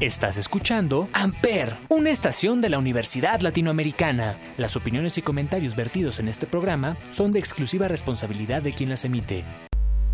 Estás 0.00 0.38
escuchando 0.38 1.10
Amper, 1.12 1.76
una 1.90 2.08
estación 2.08 2.62
de 2.62 2.70
la 2.70 2.78
Universidad 2.78 3.40
Latinoamericana. 3.40 4.38
Las 4.56 4.74
opiniones 4.74 5.18
y 5.18 5.22
comentarios 5.22 5.76
vertidos 5.76 6.20
en 6.20 6.28
este 6.28 6.46
programa 6.46 6.96
son 7.10 7.32
de 7.32 7.38
exclusiva 7.38 7.86
responsabilidad 7.86 8.62
de 8.62 8.72
quien 8.72 8.88
las 8.88 9.04
emite. 9.04 9.44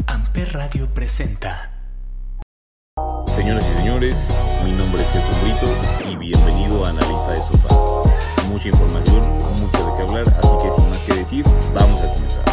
Amper 0.09 0.55
Radio 0.55 0.93
presenta. 0.93 1.71
Señoras 3.29 3.65
y 3.71 3.77
señores, 3.77 4.27
mi 4.65 4.73
nombre 4.73 5.03
es 5.03 5.09
Jesús 5.11 5.43
Brito 5.43 6.11
y 6.11 6.17
bienvenido 6.17 6.85
a 6.85 6.89
Analista 6.89 7.33
de 7.35 7.43
Sofá. 7.43 7.75
Mucha 8.49 8.67
información, 8.67 9.21
mucho 9.61 9.87
de 9.87 9.97
qué 9.97 10.03
hablar, 10.03 10.29
así 10.29 10.49
que 10.65 10.75
sin 10.75 10.91
más 10.91 11.03
que 11.05 11.15
decir, 11.15 11.45
vamos 11.73 12.01
a 12.03 12.09
comenzar. 12.09 12.45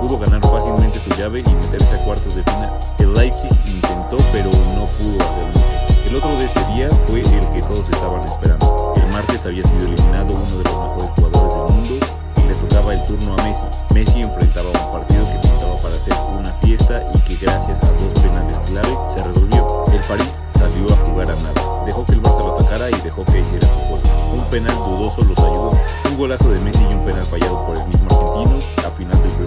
Pudo 0.00 0.18
ganar 0.18 0.40
fácilmente 0.40 0.98
su 0.98 1.10
llave 1.10 1.40
y 1.40 1.54
meterse 1.66 1.94
a 1.94 2.04
cuartos 2.04 2.34
de 2.34 2.42
final. 2.42 2.72
El 2.98 3.12
Leipzig 3.12 3.52
intentó 3.66 4.16
pero 4.32 4.48
no 4.48 4.86
pudo 4.96 5.20
hacer 5.20 5.44
mucho. 5.52 6.08
El 6.08 6.16
otro 6.16 6.38
de 6.38 6.46
este 6.46 6.64
día 6.72 6.88
fue 7.06 7.20
el 7.20 7.46
que 7.52 7.60
todos 7.60 7.84
estaban 7.90 8.26
esperando. 8.26 8.94
El 8.96 9.06
martes 9.12 9.44
había 9.44 9.62
sido 9.62 9.86
eliminado 9.86 10.32
uno 10.32 10.56
de 10.56 10.64
los 10.64 10.72
mejores 10.72 11.10
jugadores 11.10 11.52
del 11.52 11.76
mundo 11.76 12.06
y 12.36 12.48
le 12.48 12.54
tocaba 12.54 12.94
el 12.94 13.06
turno 13.06 13.34
a 13.34 13.42
Messi. 13.44 13.62
Messi 13.92 14.22
enfrentaba 14.22 14.70
un 14.70 14.92
partido 14.92 15.24
que 15.26 15.46
pintaba 15.46 15.76
para 15.82 15.94
hacer 15.94 16.14
una 16.38 16.52
fiesta 16.64 17.02
y 17.14 17.18
que 17.20 17.36
gracias 17.36 17.82
a 17.84 17.86
dos 17.92 18.12
penales 18.22 18.58
clave 18.66 18.96
se 19.12 19.22
resolvió. 19.22 19.84
El 19.92 20.00
París 20.08 20.40
salió 20.56 20.94
a 20.94 20.96
jugar 20.96 21.30
a 21.30 21.36
nada. 21.36 21.84
Dejó 21.84 22.06
que 22.06 22.12
el 22.12 22.22
Barça 22.22 22.38
lo 22.38 22.58
atacara 22.58 22.88
y 22.88 23.00
dejó 23.02 23.22
que 23.26 23.40
hiciera 23.40 23.68
su 23.68 23.78
gol. 23.86 24.00
Un 24.32 24.44
penal 24.50 24.74
dudoso 24.76 25.22
los 25.24 25.38
ayudó. 25.38 25.76
Un 26.10 26.16
golazo 26.16 26.50
de 26.50 26.60
Messi 26.60 26.82
y 26.90 26.94
un 26.94 27.04
penal 27.04 27.26
fallado 27.26 27.66
por 27.66 27.76
el 27.76 27.86
mismo 27.86 28.08
argentino 28.08 28.64
a 28.86 28.90
final 28.92 29.22
del 29.22 29.39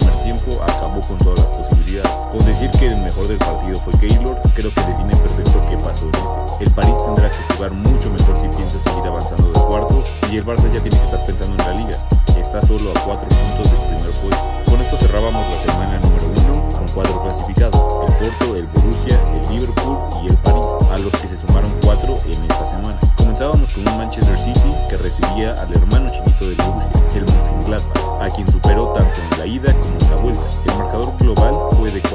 con 1.02 1.18
todas 1.18 1.38
las 1.40 1.48
posibilidades. 1.48 2.10
Con 2.30 2.44
decir 2.46 2.70
que 2.72 2.86
el 2.86 2.96
mejor 2.98 3.28
del 3.28 3.38
partido 3.38 3.80
fue 3.80 3.92
Keylor, 3.98 4.36
creo 4.54 4.72
que 4.72 4.80
define 4.80 5.16
perfecto 5.16 5.66
qué 5.68 5.76
pasó 5.76 6.04
en. 6.04 6.66
El 6.66 6.70
París 6.72 6.94
tendrá 7.06 7.30
que 7.30 7.54
jugar 7.54 7.72
mucho 7.72 8.10
mejor 8.10 8.38
si 8.38 8.48
piensa 8.48 8.78
seguir 8.80 9.04
avanzando 9.06 9.52
de 9.52 9.60
cuartos 9.60 10.04
y 10.30 10.36
el 10.36 10.44
Barça 10.46 10.70
ya 10.72 10.80
tiene 10.80 10.98
que 10.98 11.04
estar 11.04 11.24
pensando 11.26 11.56
en 11.62 11.68
la 11.68 11.74
liga. 11.74 11.98
Está 12.38 12.60
solo 12.66 12.90
a 12.90 13.00
cuatro 13.00 13.28
puntos 13.28 13.70
del 13.70 13.80
primer 13.90 14.10
puesto. 14.22 14.44
Con 14.70 14.80
esto 14.80 14.96
cerrábamos 14.96 15.42
la 15.50 15.72
semana 15.72 15.98
número 16.00 16.26
uno 16.26 16.78
con 16.78 16.88
cuatro 16.94 17.22
clasificados. 17.22 17.80
El 18.08 18.14
Porto, 18.14 18.56
el 18.56 18.66
Borussia, 18.66 19.20
el 19.34 19.54
Liverpool 19.54 19.98
y 20.22 20.28
el 20.28 20.36
París, 20.36 20.64
a 20.92 20.98
los 20.98 21.12
que 21.12 21.28
se 21.28 21.36
sumaron 21.36 21.72
cuatro 21.82 22.18
en 22.26 22.42
esta 22.42 22.66
semana. 22.66 22.98
Comenzábamos 23.16 23.70
con 23.70 23.86
un 23.88 23.98
Manchester 23.98 24.38
City 24.38 24.74
que 24.88 24.96
recibía 24.96 25.60
al 25.60 25.72
hermano 25.72 26.03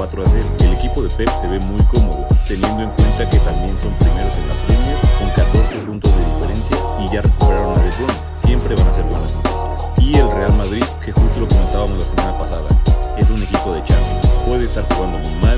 4 0.00 0.22
a 0.22 0.26
0. 0.32 0.48
El 0.60 0.72
equipo 0.72 1.02
de 1.02 1.10
Pep 1.10 1.28
se 1.28 1.46
ve 1.46 1.58
muy 1.58 1.82
cómodo, 1.92 2.26
teniendo 2.48 2.84
en 2.84 2.88
cuenta 2.92 3.28
que 3.28 3.38
también 3.40 3.76
son 3.82 3.92
primeros 4.00 4.32
en 4.32 4.48
la 4.48 4.54
Premier 4.64 4.96
con 5.20 5.28
14 5.28 5.78
puntos 5.80 6.10
de 6.16 6.24
diferencia 6.24 6.76
y 7.04 7.14
ya 7.14 7.20
recuperaron 7.20 7.78
a 7.78 7.82
De 7.82 7.90
Bruyne. 7.90 8.14
Siempre 8.42 8.74
van 8.76 8.88
a 8.88 8.94
ser 8.94 9.04
buenas 9.04 9.30
noticias. 9.30 9.98
Y 9.98 10.14
el 10.16 10.30
Real 10.30 10.54
Madrid, 10.54 10.84
que 11.04 11.12
justo 11.12 11.40
lo 11.40 11.48
comentábamos 11.48 11.98
la 11.98 12.06
semana 12.06 12.32
pasada, 12.38 12.68
es 13.18 13.28
un 13.28 13.42
equipo 13.42 13.74
de 13.74 13.84
Champions. 13.84 14.26
Puede 14.46 14.64
estar 14.64 14.84
jugando 14.94 15.18
muy 15.18 15.34
mal, 15.42 15.49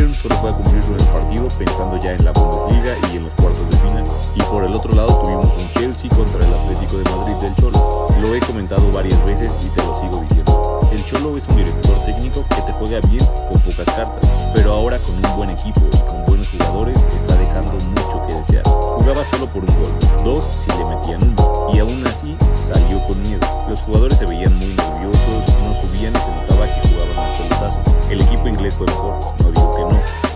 Bayern 0.00 0.14
solo 0.14 0.34
a 0.34 0.56
cumplirlo 0.56 0.94
en 0.94 1.00
el 1.00 1.06
partido 1.08 1.48
pensando 1.58 1.96
ya 2.02 2.12
en 2.14 2.24
la 2.24 2.32
Bundesliga 2.32 2.96
y 3.12 3.16
en 3.16 3.24
los 3.24 3.34
cuartos 3.34 3.68
de 3.68 3.76
final. 3.76 4.04
Y 4.34 4.42
por 4.42 4.64
el 4.64 4.74
otro 4.74 4.94
lado 4.94 5.12
tuvimos 5.20 5.44
un 5.56 5.68
Chelsea 5.74 6.08
contra 6.08 6.40
el 6.40 6.54
Atlético 6.54 6.96
de 6.96 7.04
Madrid 7.04 7.34
del 7.42 7.54
Cholo. 7.56 8.08
Lo 8.22 8.34
he 8.34 8.40
comentado 8.40 8.90
varias 8.92 9.22
veces 9.26 9.52
y 9.62 9.68
te 9.68 9.84
lo 9.84 10.00
sigo 10.00 10.22
diciendo. 10.22 10.88
El 10.90 11.04
Cholo 11.04 11.36
es 11.36 11.46
un 11.48 11.56
director 11.56 12.04
técnico 12.06 12.44
que 12.48 12.62
te 12.62 12.72
juega 12.72 13.00
bien 13.08 13.26
con 13.50 13.60
pocas 13.60 13.94
cartas, 13.94 14.30
pero 14.54 14.72
ahora 14.72 14.98
con 15.00 15.14
un 15.16 15.36
buen 15.36 15.50
equipo 15.50 15.80
y 15.92 15.98
con 15.98 16.24
buenos 16.26 16.48
jugadores 16.48 16.96
está 16.96 17.36
dejando 17.36 17.72
mucho 17.72 18.26
que 18.26 18.32
desear. 18.32 18.64
Jugaba 18.64 19.24
solo 19.26 19.46
por 19.48 19.64
un 19.64 19.74
gol, 19.76 20.24
dos 20.24 20.48
si 20.64 20.78
le 20.78 20.84
metían 20.84 21.22
uno, 21.22 21.74
y 21.74 21.78
aún 21.78 22.06
así 22.06 22.36
salió 22.58 23.04
con 23.06 23.22
miedo. 23.22 23.46
Los 23.68 23.80
jugadores 23.80 24.16
se 24.16 24.24
veían 24.24 24.56
muy 24.56 24.68
nerviosos, 24.68 25.44
no 25.62 25.74
subían 25.78 26.14
y 26.14 26.18
se 26.18 26.30
notaba 26.40 26.64
que 26.64 26.88
jugaban 26.88 27.18
al 27.18 27.36
pelotazo. 27.36 27.90
El 28.10 28.20
equipo 28.22 28.48
inglés 28.48 28.74
fue 28.74 28.86
mejor, 28.86 29.14
no 29.38 29.50
digo 29.52 29.74
que 29.76 29.82
no, 29.82 29.89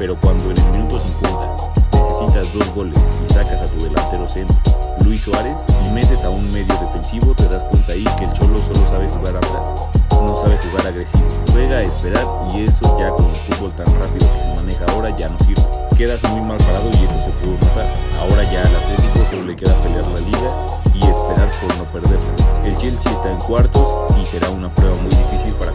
pero 0.05 0.17
cuando 0.17 0.51
en 0.51 0.59
el 0.59 0.65
minuto 0.65 1.01
50 1.01 1.97
necesitas 1.97 2.53
dos 2.53 2.75
goles 2.75 2.95
y 3.27 3.33
sacas 3.33 3.59
a 3.63 3.67
tu 3.69 3.85
delantero 3.85 4.29
centro, 4.29 4.55
Luis 5.03 5.23
Suárez, 5.23 5.57
y 5.83 5.95
metes 5.95 6.23
a 6.25 6.29
un 6.29 6.53
medio 6.53 6.75
defensivo, 6.79 7.35
te 7.35 7.49
das 7.49 7.63
cuenta 7.71 7.95
ahí 7.95 8.05
que 8.19 8.27
el 8.27 8.33
Cholo 8.35 8.61
solo 8.61 8.87
sabe 8.91 9.09
jugar 9.09 9.35
atrás, 9.39 9.63
no 10.11 10.37
sabe 10.37 10.59
jugar 10.59 10.89
agresivo, 10.89 11.25
juega 11.53 11.79
a 11.79 11.83
esperar 11.85 12.27
y 12.53 12.65
eso 12.65 12.99
ya 12.99 13.09
con 13.09 13.25
el 13.25 13.37
fútbol 13.49 13.73
tan 13.79 13.87
rápido 13.99 14.31
que 14.35 14.41
se 14.43 14.49
maneja 14.49 14.85
ahora 14.93 15.09
ya 15.17 15.31
no 15.31 15.39
sirve. 15.39 15.65
Quedas 15.97 16.23
muy 16.25 16.43
mal 16.43 16.59
parado 16.59 16.91
y 16.91 17.05
eso 17.05 17.23
se 17.25 17.31
pudo 17.41 17.57
notar. 17.67 17.89
Ahora 18.21 18.45
ya 18.53 18.61
al 18.61 18.77
Atlético 18.77 19.25
solo 19.31 19.45
le 19.45 19.57
queda 19.57 19.73
pelear 19.77 20.05
la 20.05 20.21
liga 20.21 20.51
y 20.93 20.99
esperar 21.01 21.49
por 21.63 21.77
no 21.79 21.85
perderla. 21.85 22.63
El 22.63 22.77
Chelsea 22.77 23.11
está 23.11 23.33
en 23.33 23.39
cuartos 23.39 23.89
y 24.21 24.27
será 24.27 24.51
una 24.51 24.69
prueba 24.69 24.97
muy 24.97 25.15
difícil 25.15 25.55
para 25.55 25.73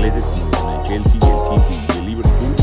ingleses 0.00 0.24
como 0.24 0.80
el 0.80 0.88
Chelsea, 0.88 1.12
el 1.12 1.60
City 1.60 1.78
y 1.94 1.98
el 1.98 2.06
Liverpool, 2.06 2.56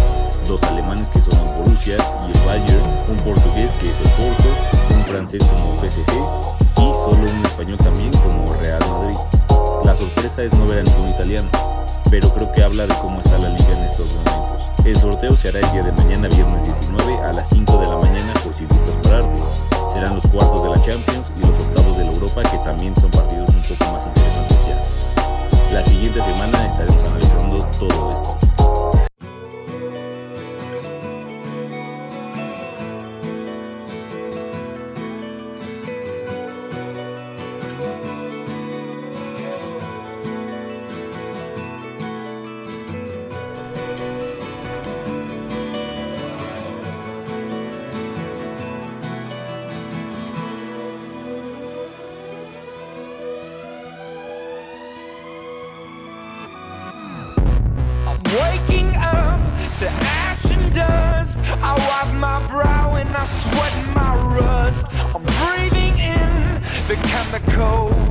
dos 0.47 0.63
alemanes 0.63 1.07
que 1.09 1.21
son 1.21 1.37
el 1.37 1.45
Borussia 1.61 1.97
y 2.25 2.35
el 2.35 2.43
Bayern, 2.43 2.81
un 3.11 3.17
portugués 3.17 3.69
que 3.79 3.91
es 3.91 3.97
el 3.99 4.09
Porto, 4.17 4.49
un 4.89 5.03
francés 5.05 5.43
como 5.43 5.75
PSG 5.79 6.13
y 6.77 6.93
solo 6.97 7.29
un 7.29 7.45
español 7.45 7.77
también 7.77 8.11
como 8.11 8.53
Real 8.55 8.81
Madrid. 8.89 9.17
La 9.85 9.95
sorpresa 9.95 10.41
es 10.41 10.53
no 10.53 10.65
ver 10.65 10.79
a 10.79 10.83
ningún 10.83 11.09
italiano, 11.09 11.47
pero 12.09 12.33
creo 12.33 12.51
que 12.53 12.63
habla 12.63 12.87
de 12.87 12.95
cómo 12.95 13.19
está 13.19 13.37
la 13.37 13.49
liga 13.49 13.69
en 13.69 13.83
estos 13.83 14.07
momentos. 14.07 14.87
El 14.87 14.99
sorteo 14.99 15.35
se 15.35 15.49
hará 15.49 15.59
el 15.59 15.71
día 15.71 15.83
de 15.83 15.91
mañana, 15.91 16.29
viernes 16.29 16.63
19, 16.63 17.19
a 17.21 17.33
las 17.33 17.49
5 17.49 17.77
de 17.77 17.87
la 17.87 17.97
mañana, 17.97 18.33
por 18.43 18.51
si 18.55 18.65
gustas 18.65 18.95
pararte. 19.03 19.37
Serán 19.93 20.15
los 20.15 20.25
cuartos 20.25 20.63
de 20.63 20.69
la 20.69 20.83
Champions 20.83 21.27
y 21.37 21.41
los 21.41 21.51
octavos 21.51 21.97
de 21.97 22.03
la 22.03 22.11
Europa, 22.13 22.41
que 22.49 22.57
también 22.65 22.95
son 22.95 23.11
partidos 23.11 23.49
un 23.49 23.61
poco 23.61 23.91
más 23.91 24.07
interesantes 24.07 24.16
la 25.77 25.83
siguiente 25.83 26.19
semana 26.23 26.65
estaremos 26.65 27.03
analizando 27.05 27.63
todo 27.77 28.11
esto. 28.11 28.46
sweating 63.27 63.93
my 63.93 64.15
rust. 64.39 64.85
I'm 65.13 65.23
breathing 65.41 65.97
in 65.99 66.61
the 66.87 66.95
chemicals. 67.11 68.07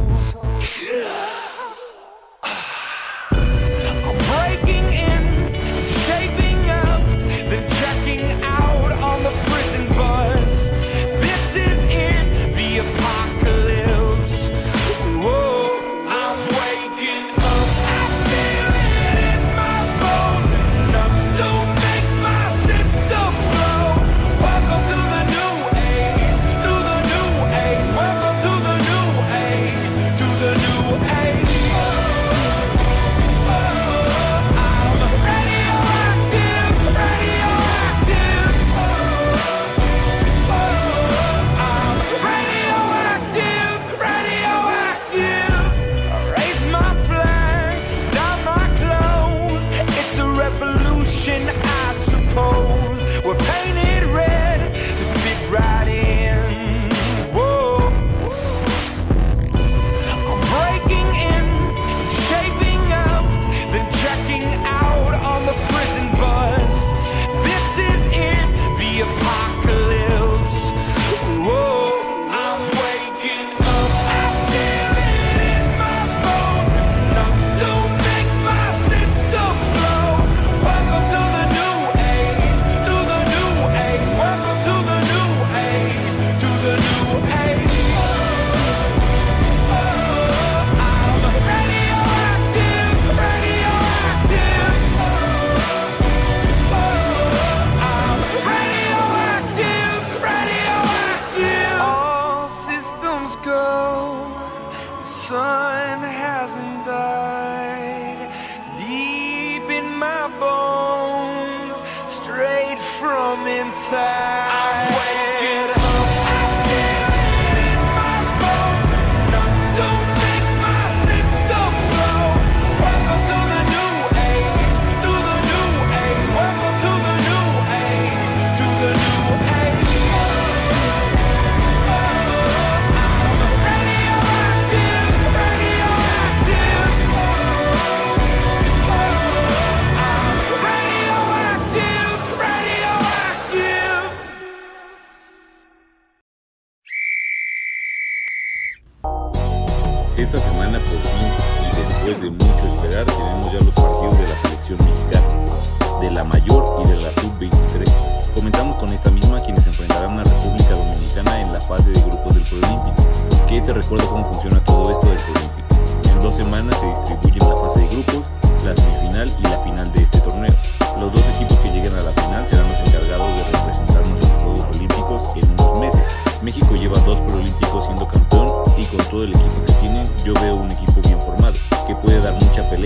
come 113.37 113.49
inside. 113.49 114.56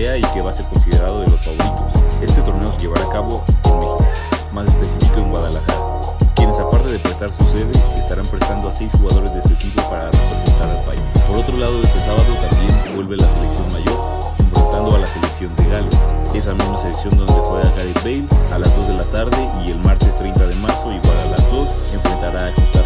y 0.01 0.21
que 0.33 0.41
va 0.41 0.49
a 0.49 0.53
ser 0.55 0.65
considerado 0.65 1.21
de 1.21 1.27
los 1.27 1.39
favoritos. 1.41 2.01
Este 2.23 2.41
torneo 2.41 2.73
se 2.73 2.81
llevará 2.81 3.03
a 3.03 3.09
cabo 3.09 3.43
en 3.63 3.79
México, 3.79 4.05
más 4.51 4.67
específico 4.67 5.17
en 5.17 5.29
Guadalajara, 5.29 5.77
quienes 6.35 6.57
aparte 6.57 6.87
de 6.87 6.97
prestar 6.97 7.31
su 7.31 7.45
sede, 7.45 7.71
estarán 7.99 8.25
prestando 8.25 8.67
a 8.67 8.73
seis 8.73 8.91
jugadores 8.93 9.31
de 9.35 9.43
su 9.43 9.49
equipo 9.49 9.79
para 9.91 10.09
representar 10.09 10.69
al 10.69 10.83
país. 10.85 11.01
Por 11.27 11.37
otro 11.37 11.55
lado, 11.55 11.83
este 11.83 11.99
sábado 11.99 12.33
también 12.49 12.95
vuelve 12.95 13.15
la 13.15 13.27
selección 13.27 13.71
mayor, 13.71 13.99
enfrentando 14.39 14.95
a 14.95 14.99
la 14.99 15.07
selección 15.13 15.55
de 15.55 15.69
Gales, 15.69 15.97
esa 16.33 16.53
misma 16.55 16.79
selección 16.79 17.17
donde 17.17 17.33
juega 17.33 17.71
Gareth 17.77 18.03
Bale 18.03 18.25
a 18.51 18.57
las 18.57 18.75
2 18.75 18.87
de 18.87 18.93
la 18.95 19.03
tarde 19.03 19.49
y 19.63 19.69
el 19.69 19.77
martes 19.77 20.17
30 20.17 20.47
de 20.47 20.55
marzo 20.55 20.91
igual 20.91 21.17
a 21.17 21.25
las 21.29 21.51
2 21.51 21.69
enfrentará 21.93 22.47
a 22.47 22.51
Costa 22.53 22.80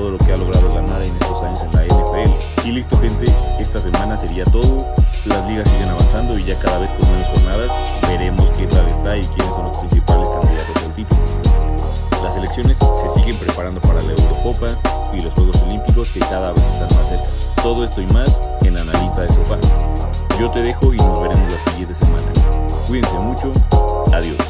todo 0.00 0.12
lo 0.12 0.18
que 0.18 0.32
ha 0.32 0.36
logrado 0.38 0.74
ganar 0.74 1.02
en 1.02 1.12
estos 1.12 1.42
años 1.42 1.60
en 1.60 1.72
la 1.72 1.84
NFL. 1.84 2.66
Y 2.66 2.72
listo 2.72 2.98
gente, 2.98 3.26
esta 3.58 3.82
semana 3.82 4.16
sería 4.16 4.44
todo. 4.44 4.86
Las 5.26 5.46
ligas 5.46 5.68
siguen 5.68 5.90
avanzando 5.90 6.38
y 6.38 6.44
ya 6.44 6.58
cada 6.58 6.78
vez 6.78 6.90
con 6.92 7.10
menos 7.10 7.28
jornadas 7.28 7.70
veremos 8.08 8.48
qué 8.56 8.66
tal 8.66 8.88
está 8.88 9.18
y 9.18 9.26
quiénes 9.26 9.54
son 9.54 9.64
los 9.64 9.76
principales 9.76 10.26
candidatos 10.28 10.84
al 10.84 10.92
título. 10.94 11.20
Las 12.22 12.34
elecciones 12.34 12.78
se 12.78 13.20
siguen 13.20 13.36
preparando 13.36 13.78
para 13.82 14.00
la 14.00 14.12
Eurocopa 14.12 14.68
y 15.12 15.20
los 15.20 15.34
Juegos 15.34 15.56
Olímpicos 15.66 16.08
que 16.10 16.20
cada 16.20 16.52
vez 16.52 16.64
están 16.64 16.98
más 16.98 17.08
cerca. 17.08 17.26
Todo 17.62 17.84
esto 17.84 18.00
y 18.00 18.06
más 18.06 18.40
en 18.62 18.78
Analista 18.78 19.20
de 19.20 19.28
Sofá. 19.28 19.58
Yo 20.38 20.50
te 20.50 20.62
dejo 20.62 20.94
y 20.94 20.96
nos 20.96 21.22
veremos 21.22 21.50
la 21.50 21.70
siguiente 21.72 21.94
semana. 21.94 22.26
Cuídense 22.86 23.18
mucho. 23.18 23.52
Adiós. 24.14 24.49